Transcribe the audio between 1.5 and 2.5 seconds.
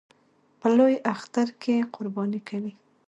کې قرباني